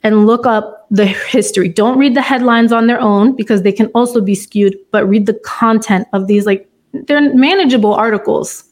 [0.04, 1.70] And look up the history.
[1.70, 5.26] Don't read the headlines on their own because they can also be skewed, but read
[5.26, 8.64] the content of these like they're manageable articles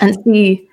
[0.00, 0.68] and see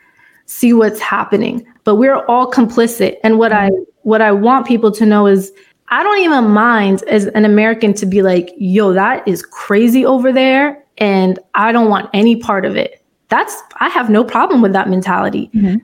[0.52, 1.66] see what's happening.
[1.84, 3.18] But we're all complicit.
[3.24, 3.70] And what I
[4.04, 5.52] what I want people to know is
[5.90, 10.32] I don't even mind as an American to be like, yo, that is crazy over
[10.32, 13.04] there and I don't want any part of it.
[13.28, 15.50] That's, I have no problem with that mentality.
[15.54, 15.78] Mm-hmm.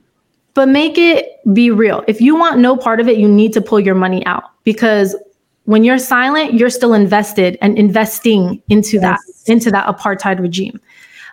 [0.54, 2.04] But make it be real.
[2.08, 5.14] If you want no part of it, you need to pull your money out because
[5.64, 9.02] when you're silent, you're still invested and investing into yes.
[9.02, 10.80] that, into that apartheid regime.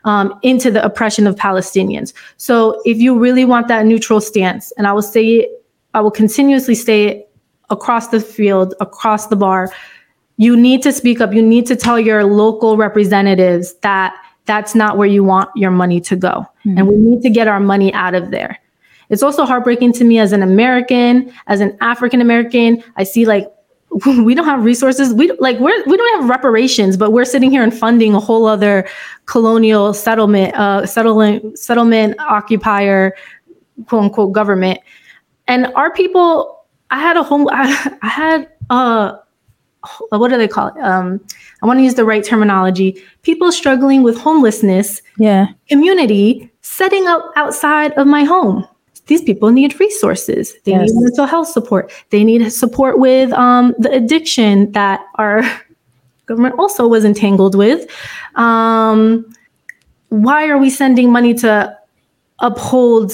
[0.05, 2.13] Um, into the oppression of Palestinians.
[2.37, 5.65] So if you really want that neutral stance, and I will say it,
[5.95, 7.31] I will continuously say it
[7.71, 9.73] across the field, across the bar,
[10.37, 11.33] you need to speak up.
[11.33, 14.15] You need to tell your local representatives that
[14.45, 16.45] that's not where you want your money to go.
[16.65, 16.77] Mm-hmm.
[16.77, 18.59] And we need to get our money out of there.
[19.09, 22.83] It's also heartbreaking to me as an American, as an African American.
[22.95, 23.47] I see like
[24.05, 25.13] we don't have resources.
[25.13, 28.45] We like we're we don't have reparations, but we're sitting here and funding a whole
[28.45, 28.87] other
[29.25, 33.15] colonial settlement, uh, settlement, settlement occupier,
[33.87, 34.79] quote unquote government.
[35.47, 39.17] And our people, I had a home, I, I had uh
[40.09, 40.77] what do they call it?
[40.81, 41.21] Um,
[41.61, 42.99] I want to use the right terminology.
[43.21, 48.67] People struggling with homelessness, yeah, community setting up outside of my home.
[49.07, 50.55] These people need resources.
[50.63, 50.91] They yes.
[50.91, 51.91] need mental health support.
[52.09, 55.41] They need support with um, the addiction that our
[56.25, 57.89] government also was entangled with.
[58.35, 59.31] Um,
[60.09, 61.77] why are we sending money to
[62.39, 63.11] uphold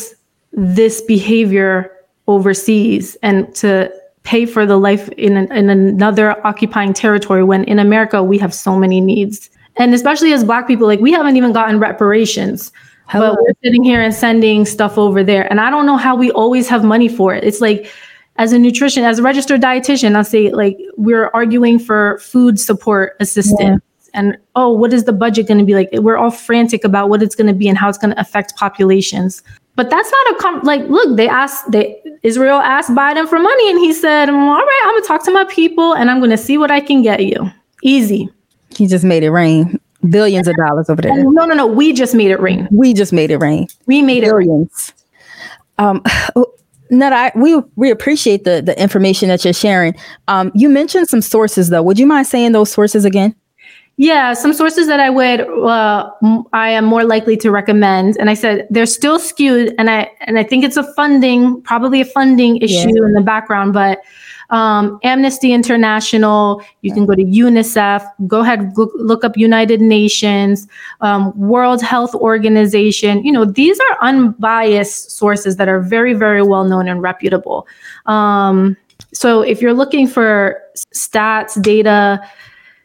[0.54, 1.91] this behavior
[2.27, 3.91] overseas and to
[4.23, 8.54] pay for the life in, an, in another occupying territory when in America we have
[8.54, 9.49] so many needs.
[9.77, 12.71] And especially as Black people, like we haven't even gotten reparations.
[13.12, 13.36] Hello.
[13.36, 15.45] But we're sitting here and sending stuff over there.
[15.50, 17.43] And I don't know how we always have money for it.
[17.43, 17.91] It's like,
[18.38, 23.17] as a nutrition, as a registered dietitian, I'll say like we're arguing for food support
[23.19, 23.60] assistance.
[23.60, 23.78] Yeah.
[24.13, 25.89] And oh, what is the budget going to be like?
[25.91, 28.56] We're all frantic about what it's going to be and how it's going to affect
[28.56, 29.43] populations.
[29.76, 30.82] But that's not a com- like.
[30.84, 34.95] Look, they asked they Israel asked Biden for money, and he said, "All right, I'm
[34.95, 37.50] gonna talk to my people, and I'm gonna see what I can get you.
[37.82, 38.30] Easy."
[38.76, 41.15] He just made it rain billions of dollars over there.
[41.15, 41.67] No, no, no.
[41.67, 42.67] We just made it rain.
[42.71, 43.67] We just made it rain.
[43.85, 44.89] We made billions.
[44.89, 44.93] it
[45.77, 46.03] billions.
[46.35, 46.45] Um,
[46.89, 49.95] Nut, I we we appreciate the the information that you're sharing.
[50.27, 51.81] Um, you mentioned some sources though.
[51.83, 53.33] Would you mind saying those sources again?
[53.97, 56.09] Yeah, some sources that I would uh,
[56.53, 60.37] I am more likely to recommend, and I said they're still skewed, and I and
[60.37, 63.05] I think it's a funding, probably a funding issue Yeah.
[63.07, 64.01] in the background, but.
[64.51, 70.67] Um, Amnesty International, you can go to UNICEF, go ahead, look, look up United Nations,
[70.99, 73.23] um, World Health Organization.
[73.23, 77.65] You know, these are unbiased sources that are very, very well known and reputable.
[78.05, 78.77] Um,
[79.13, 80.61] so if you're looking for
[80.93, 82.21] stats, data,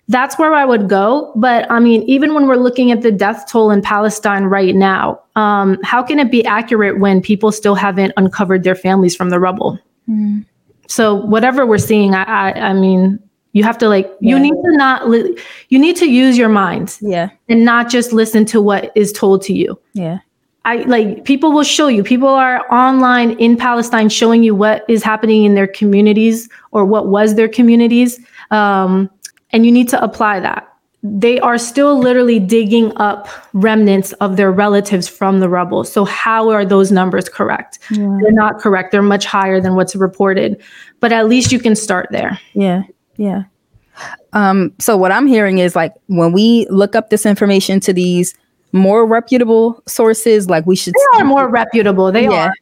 [0.08, 1.32] that's where I would go.
[1.34, 5.20] But I mean, even when we're looking at the death toll in Palestine right now,
[5.34, 9.40] um, how can it be accurate when people still haven't uncovered their families from the
[9.40, 9.78] rubble?
[10.88, 13.18] So whatever we're seeing, I, I, I mean,
[13.52, 15.36] you have to like, you need to not, li-
[15.70, 17.30] you need to use your mind Yeah.
[17.48, 19.78] and not just listen to what is told to you.
[19.94, 20.18] Yeah.
[20.66, 22.02] I like people will show you.
[22.02, 27.06] People are online in Palestine showing you what is happening in their communities or what
[27.06, 28.18] was their communities,
[28.50, 29.08] um,
[29.52, 30.66] and you need to apply that.
[31.08, 35.84] They are still literally digging up remnants of their relatives from the rubble.
[35.84, 37.78] So how are those numbers correct?
[37.90, 38.92] They're not correct.
[38.92, 40.60] They're much higher than what's reported,
[41.00, 42.40] but at least you can start there.
[42.54, 42.82] Yeah.
[43.16, 43.44] Yeah.
[44.32, 48.34] Um, so what I'm hearing is like when we look up this information to these
[48.72, 52.10] more reputable sources, like we should They are more reputable.
[52.12, 52.48] They Yeah.
[52.48, 52.54] are.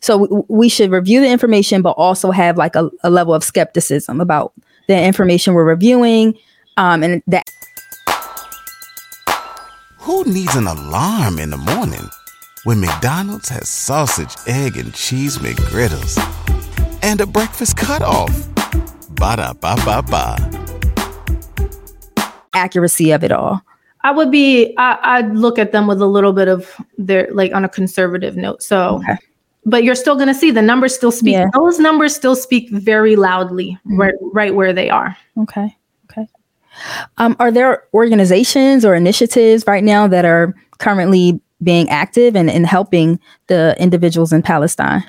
[0.00, 3.42] So w- we should review the information, but also have like a, a level of
[3.44, 4.52] skepticism about
[4.86, 6.34] the information we're reviewing.
[6.76, 7.44] Um, and that
[10.00, 12.08] Who needs an alarm in the morning
[12.64, 16.18] when McDonald's has sausage, egg, and cheese McGriddles
[17.02, 18.32] and a breakfast cutoff?
[19.10, 20.36] Ba da ba ba ba.
[22.54, 23.62] accuracy of it all.
[24.02, 27.52] I would be, I, I'd look at them with a little bit of their, like
[27.52, 28.62] on a conservative note.
[28.62, 29.18] So, Okay.
[29.66, 31.34] but you're still going to see the numbers still speak.
[31.34, 31.48] Yeah.
[31.54, 34.00] Those numbers still speak very loudly, mm-hmm.
[34.00, 35.16] right, right where they are.
[35.38, 35.76] Okay.
[37.18, 42.66] Um, are there organizations or initiatives right now that are currently being active and, and
[42.66, 45.04] helping the individuals in Palestine?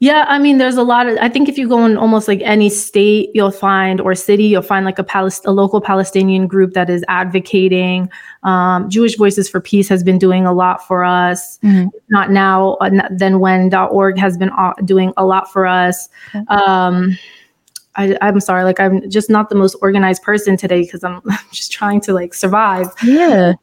[0.00, 1.16] Yeah, I mean, there's a lot of.
[1.20, 4.60] I think if you go in almost like any state, you'll find or city, you'll
[4.60, 8.10] find like a Palest- a local Palestinian group that is advocating.
[8.42, 11.60] Um, Jewish Voices for Peace has been doing a lot for us.
[11.62, 11.90] Mhm.
[12.08, 16.08] Not now, uh, then when.org has been uh, doing a lot for us.
[16.48, 17.16] Um,
[17.96, 21.72] I, I'm sorry, like I'm just not the most organized person today because I'm just
[21.72, 23.54] trying to like survive Yeah.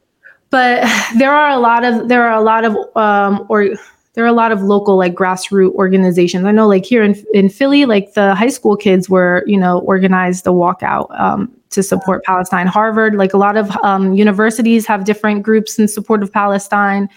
[0.50, 0.82] but
[1.18, 3.68] there are a lot of there are a lot of um or
[4.14, 6.44] there are a lot of local like grassroots organizations.
[6.44, 9.78] I know like here in in Philly, like the high school kids were you know
[9.80, 12.66] organized a walkout um, to support Palestine.
[12.66, 17.08] Harvard, like a lot of um, universities have different groups in support of Palestine.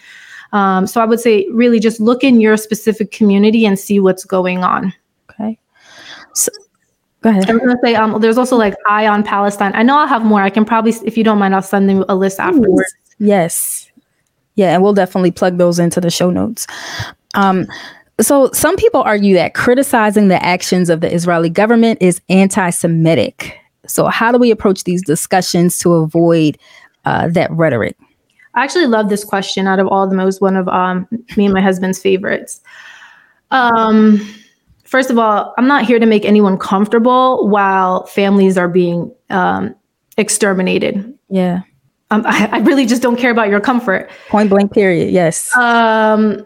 [0.51, 4.23] Um, so I would say really just look in your specific community and see what's
[4.23, 4.93] going on.
[5.31, 5.57] Okay.
[6.35, 6.51] So,
[7.23, 7.49] go ahead.
[7.49, 9.71] I was gonna say um, there's also like Eye on Palestine.
[9.73, 10.41] I know I'll have more.
[10.41, 12.93] I can probably if you don't mind, I'll send them a list afterwards.
[13.17, 13.89] Yes.
[14.55, 16.67] Yeah, and we'll definitely plug those into the show notes.
[17.33, 17.65] Um,
[18.21, 23.57] so some people argue that criticizing the actions of the Israeli government is anti-Semitic.
[23.87, 26.59] So how do we approach these discussions to avoid
[27.05, 27.97] uh, that rhetoric?
[28.53, 30.19] I actually love this question out of all of them.
[30.19, 32.61] It was one of um, me and my husband's favorites.
[33.49, 34.21] Um,
[34.83, 39.75] first of all, I'm not here to make anyone comfortable while families are being um,
[40.17, 41.17] exterminated.
[41.29, 41.61] Yeah.
[42.11, 44.09] Um, I, I really just don't care about your comfort.
[44.29, 44.71] Point blank.
[44.71, 45.11] Period.
[45.11, 45.55] Yes.
[45.57, 46.45] Um,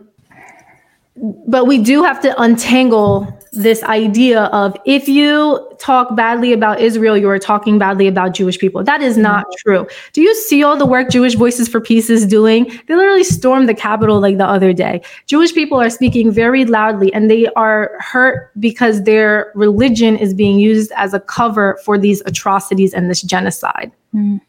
[1.48, 7.18] but we do have to untangle this idea of if you talk badly about Israel,
[7.18, 8.84] you are talking badly about Jewish people.
[8.84, 9.88] That is not true.
[10.14, 12.66] Do you see all the work Jewish Voices for Peace is doing?
[12.88, 15.02] They literally stormed the Capitol like the other day.
[15.26, 20.60] Jewish people are speaking very loudly and they are hurt because their religion is being
[20.60, 23.92] used as a cover for these atrocities and this genocide.
[24.14, 24.42] Mm.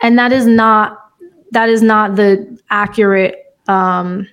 [0.00, 0.98] And that is not
[1.52, 4.26] that is not the accurate um,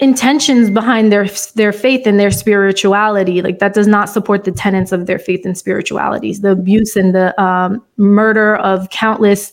[0.00, 4.92] intentions behind their their faith and their spirituality like that does not support the tenets
[4.92, 9.52] of their faith and spiritualities the abuse and the um, murder of countless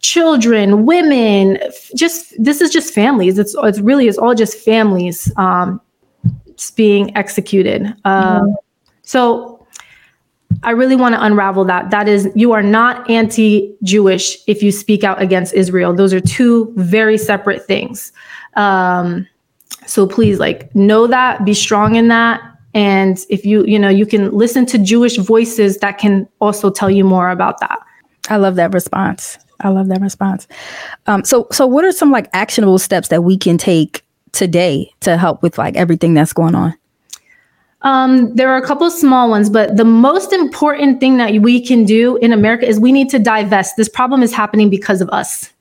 [0.00, 1.58] children women
[1.96, 5.80] just this is just families it's it's really it's all just families um
[6.76, 8.54] being executed um
[9.02, 9.52] so
[10.62, 11.90] I really want to unravel that.
[11.90, 15.92] That is, you are not anti Jewish if you speak out against Israel.
[15.92, 18.10] Those are two very separate things.
[18.54, 19.26] Um,
[19.86, 22.40] so please, like, know that, be strong in that.
[22.74, 26.90] And if you, you know, you can listen to Jewish voices that can also tell
[26.90, 27.78] you more about that.
[28.28, 29.38] I love that response.
[29.60, 30.46] I love that response.
[31.06, 35.16] Um, so, so what are some like actionable steps that we can take today to
[35.16, 36.74] help with like everything that's going on?
[37.82, 41.64] Um, there are a couple of small ones, but the most important thing that we
[41.64, 43.76] can do in America is we need to divest.
[43.76, 45.52] This problem is happening because of us.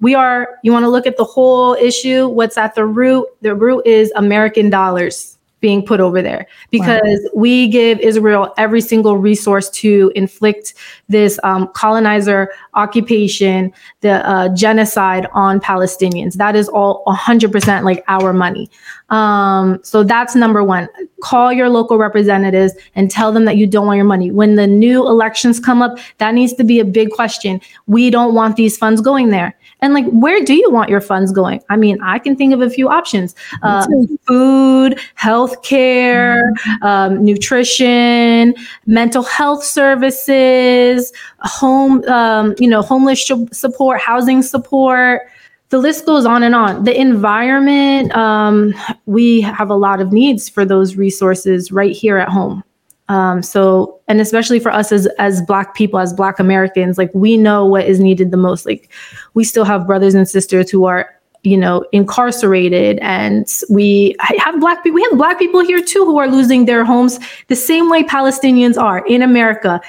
[0.00, 3.26] We are, you want to look at the whole issue, what's at the root?
[3.42, 9.18] The root is American dollars being put over there because we give Israel every single
[9.18, 10.74] resource to inflict
[11.08, 16.34] this um, colonizer occupation, the uh, genocide on Palestinians.
[16.34, 18.70] That is all 100% like our money.
[19.10, 20.88] Um, so that's number one.
[21.22, 24.30] Call your local representatives and tell them that you don't want your money.
[24.30, 27.60] When the new elections come up, that needs to be a big question.
[27.86, 29.54] We don't want these funds going there.
[29.82, 31.62] And like, where do you want your funds going?
[31.70, 33.86] I mean, I can think of a few options: uh,
[34.26, 36.42] food, healthcare,
[36.82, 38.54] um, nutrition,
[38.86, 45.22] mental health services, home, um, you know, homeless sh- support, housing support.
[45.70, 46.84] The list goes on and on.
[46.84, 48.74] The environment, um,
[49.06, 52.62] we have a lot of needs for those resources right here at home.
[53.08, 57.36] Um, so, and especially for us as as Black people, as Black Americans, like we
[57.36, 58.66] know what is needed the most.
[58.66, 58.88] Like,
[59.34, 61.12] we still have brothers and sisters who are,
[61.42, 64.94] you know, incarcerated, and we have Black people.
[64.94, 67.18] We have Black people here too who are losing their homes
[67.48, 69.80] the same way Palestinians are in America.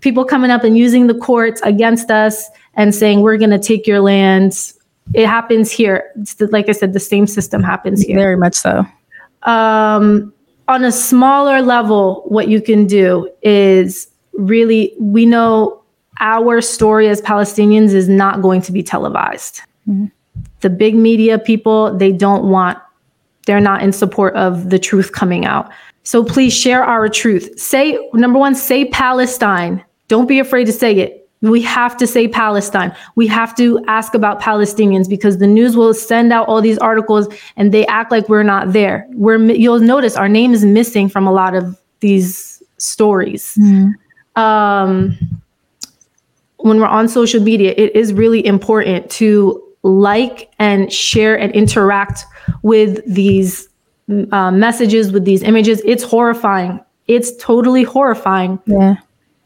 [0.00, 3.86] People coming up and using the courts against us and saying we're going to take
[3.86, 4.72] your land.
[5.14, 6.10] It happens here.
[6.38, 8.86] The- like I said, the same system happens here Very much so.
[9.42, 10.32] um,
[10.68, 15.82] on a smaller level, what you can do is really, we know
[16.20, 19.62] our story as Palestinians is not going to be televised.
[20.60, 22.78] The big media people, they don't want,
[23.46, 25.70] they're not in support of the truth coming out.
[26.04, 27.58] So please share our truth.
[27.58, 29.82] Say, number one, say Palestine.
[30.06, 31.19] Don't be afraid to say it.
[31.42, 32.94] We have to say Palestine.
[33.14, 37.28] We have to ask about Palestinians because the news will send out all these articles
[37.56, 39.06] and they act like we're not there.
[39.12, 43.56] We're you'll notice our name is missing from a lot of these stories.
[44.36, 45.16] Um,
[46.58, 52.26] when we're on social media, it is really important to like and share and interact
[52.62, 53.66] with these
[54.32, 55.80] uh, messages, with these images.
[55.86, 56.80] It's horrifying.
[57.06, 58.96] It's totally horrifying Yeah.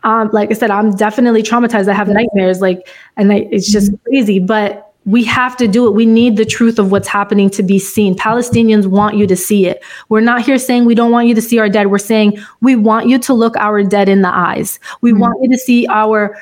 [0.05, 1.89] Um, like I said, I'm definitely traumatized.
[1.89, 4.09] I have nightmares, like, and I, it's just mm-hmm.
[4.09, 4.39] crazy.
[4.39, 5.91] But we have to do it.
[5.91, 8.15] We need the truth of what's happening to be seen.
[8.15, 9.85] Palestinians want you to see it.
[10.09, 11.89] We're not here saying we don't want you to see our dead.
[11.89, 14.79] We're saying we want you to look our dead in the eyes.
[15.01, 15.21] We mm-hmm.
[15.21, 16.37] want you to see our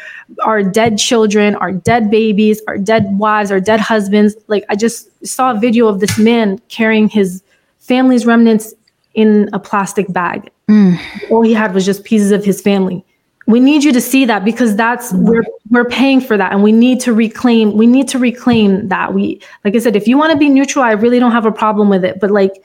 [0.44, 4.36] our dead children, our dead babies, our dead wives, our dead husbands.
[4.46, 7.42] Like I just saw a video of this man carrying his
[7.78, 8.74] family's remnants
[9.14, 11.30] in a plastic bag mm.
[11.30, 13.04] all he had was just pieces of his family.
[13.46, 16.72] We need you to see that because that's we're we're paying for that and we
[16.72, 19.14] need to reclaim we need to reclaim that.
[19.14, 21.52] We like I said if you want to be neutral I really don't have a
[21.52, 22.62] problem with it but like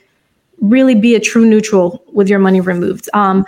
[0.62, 3.10] really be a true neutral with your money removed.
[3.14, 3.46] Um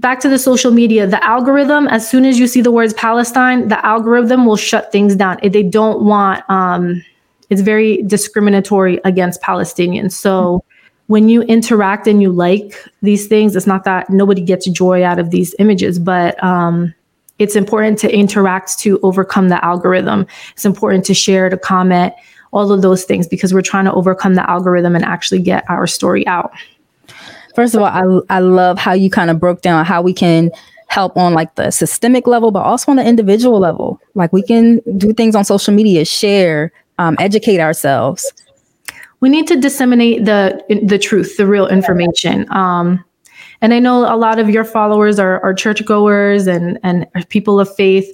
[0.00, 3.68] back to the social media the algorithm as soon as you see the words Palestine
[3.68, 5.38] the algorithm will shut things down.
[5.42, 7.02] They don't want um
[7.50, 10.12] it's very discriminatory against Palestinians.
[10.12, 10.64] So
[11.08, 15.18] when you interact and you like these things, it's not that nobody gets joy out
[15.18, 16.94] of these images, but um,
[17.38, 20.26] it's important to interact to overcome the algorithm.
[20.52, 22.12] It's important to share, to comment,
[22.52, 25.86] all of those things because we're trying to overcome the algorithm and actually get our
[25.86, 26.52] story out.
[27.54, 30.50] First of all, I I love how you kind of broke down how we can
[30.88, 34.00] help on like the systemic level, but also on the individual level.
[34.14, 38.30] Like we can do things on social media, share, um, educate ourselves.
[39.20, 42.50] We need to disseminate the the truth, the real information.
[42.52, 43.04] Um,
[43.60, 47.74] and I know a lot of your followers are, are churchgoers and and people of
[47.74, 48.08] faith.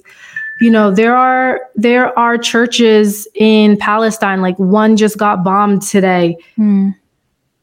[0.61, 4.41] You know, there are there are churches in Palestine.
[4.41, 6.37] Like one just got bombed today.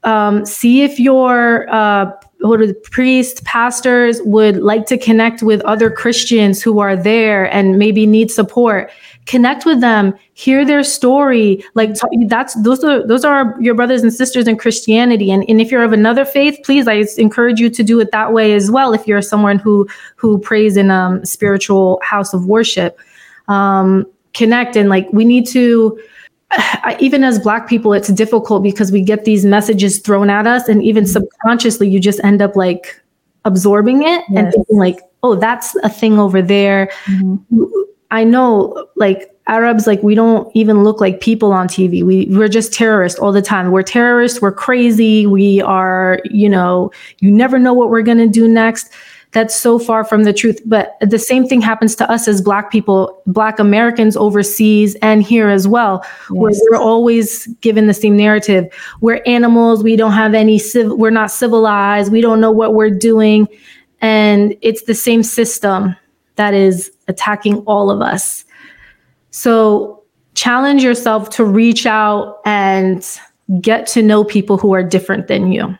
[0.04, 5.60] Um, see if your uh, what are the priests, pastors would like to connect with
[5.62, 8.90] other Christians who are there and maybe need support.
[9.26, 11.64] Connect with them, hear their story.
[11.74, 11.96] Like
[12.26, 15.30] that's those are those are your brothers and sisters in Christianity.
[15.30, 18.32] And, and if you're of another faith, please, I encourage you to do it that
[18.32, 18.92] way as well.
[18.92, 22.98] If you're someone who who prays in a um, spiritual house of worship,
[23.46, 25.98] um, connect and like we need to
[27.00, 30.82] even as black people it's difficult because we get these messages thrown at us and
[30.82, 33.00] even subconsciously you just end up like
[33.44, 36.90] absorbing it and thinking like oh that's a thing over there
[38.12, 42.48] i know like arabs like we don't even look like people on tv we we're
[42.48, 47.58] just terrorists all the time we're terrorists we're crazy we are you know you never
[47.58, 48.92] know what we're going to do next
[49.32, 50.60] that's so far from the truth.
[50.64, 55.48] But the same thing happens to us as Black people, Black Americans overseas and here
[55.48, 56.28] as well, yes.
[56.30, 58.70] where we're always given the same narrative.
[59.00, 59.82] We're animals.
[59.82, 62.12] We don't have any, civ- we're not civilized.
[62.12, 63.48] We don't know what we're doing.
[64.02, 65.96] And it's the same system
[66.36, 68.44] that is attacking all of us.
[69.30, 70.02] So
[70.34, 73.06] challenge yourself to reach out and
[73.60, 75.76] get to know people who are different than you.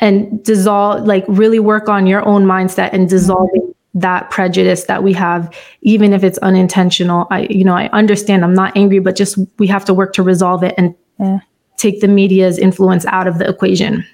[0.00, 5.12] And dissolve like really work on your own mindset and dissolving that prejudice that we
[5.12, 5.52] have
[5.82, 7.26] even if it's unintentional.
[7.32, 10.22] I you know i understand i'm not angry but just we have to work to
[10.22, 11.40] resolve it and yeah.
[11.78, 14.06] take the media's influence out of the equation.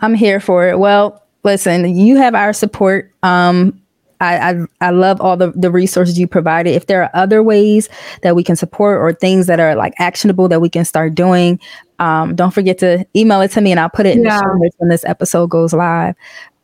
[0.00, 0.78] I'm here for it.
[0.78, 3.10] Well listen you have our support.
[3.24, 3.81] Um
[4.22, 6.70] I, I, I love all the, the resources you provided.
[6.70, 7.88] If there are other ways
[8.22, 11.60] that we can support or things that are like actionable that we can start doing,
[11.98, 14.38] um, don't forget to email it to me and I'll put it in yeah.
[14.38, 16.14] the show notes when this episode goes live.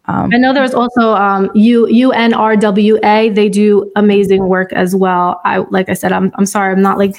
[0.07, 3.35] Um, I know there's also um, U, UNRWA.
[3.35, 5.41] They do amazing work as well.
[5.45, 7.15] I like I said, I'm I'm sorry, I'm not like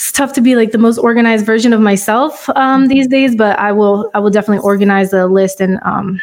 [0.00, 3.56] it's tough to be like the most organized version of myself um, these days, but
[3.58, 6.20] I will I will definitely organize a list and um,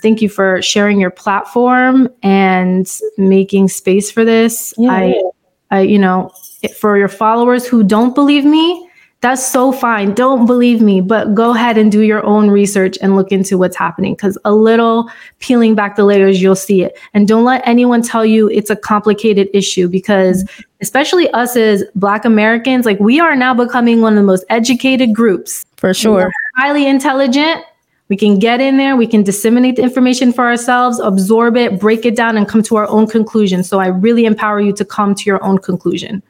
[0.00, 4.74] thank you for sharing your platform and making space for this.
[4.76, 4.92] Yeah.
[4.92, 5.22] I,
[5.70, 6.30] I, you know,
[6.76, 8.86] for your followers who don't believe me,
[9.22, 10.14] that's so fine.
[10.14, 13.76] Don't believe me, but go ahead and do your own research and look into what's
[13.76, 16.98] happening because a little peeling back the layers, you'll see it.
[17.12, 20.62] And don't let anyone tell you it's a complicated issue because, mm-hmm.
[20.80, 25.14] especially us as Black Americans, like we are now becoming one of the most educated
[25.14, 25.66] groups.
[25.76, 26.30] For sure.
[26.56, 27.62] Highly intelligent,
[28.10, 32.04] we can get in there, we can disseminate the information for ourselves, absorb it, break
[32.04, 33.62] it down, and come to our own conclusion.
[33.62, 36.20] So I really empower you to come to your own conclusion.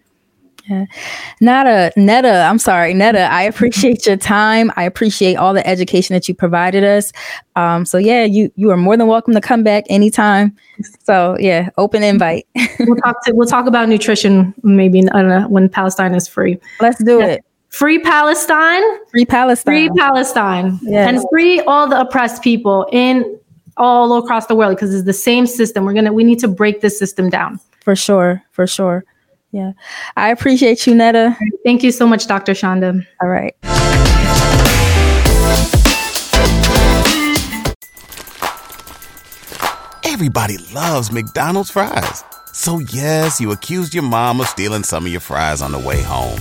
[0.68, 0.84] Yeah.
[1.40, 4.70] Nada, Netta, I'm sorry, Netta, I appreciate your time.
[4.76, 7.12] I appreciate all the education that you provided us.
[7.56, 10.54] Um, so yeah, you you are more than welcome to come back anytime.
[11.02, 12.46] So yeah, open invite.
[12.80, 16.58] we'll talk to, we'll talk about nutrition maybe I don't know when Palestine is free.
[16.78, 17.26] Let's do yeah.
[17.26, 17.44] it.
[17.70, 18.82] Free Palestine.
[19.10, 19.72] Free Palestine.
[19.72, 20.78] Free Palestine.
[20.82, 21.08] Yes.
[21.08, 23.38] And free all the oppressed people in
[23.76, 25.84] all across the world because it's the same system.
[25.84, 27.60] We're gonna we need to break this system down.
[27.80, 28.42] For sure.
[28.50, 29.04] For sure.
[29.52, 29.72] Yeah.
[30.16, 31.36] I appreciate you, Netta.
[31.64, 32.54] Thank you so much, Dr.
[32.54, 33.02] Chanda.
[33.22, 33.54] All right.
[40.04, 42.24] Everybody loves McDonald's fries.
[42.52, 46.02] So yes, you accused your mom of stealing some of your fries on the way
[46.02, 46.40] home.